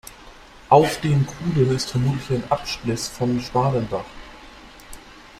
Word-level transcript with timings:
Auf 0.69 0.99
den 1.01 1.27
Kuhlen 1.27 1.75
ist 1.75 1.91
vermutlich 1.91 2.39
ein 2.43 2.51
Abspliss 2.51 3.07
von 3.07 3.39
Schmalenbach. 3.39 4.07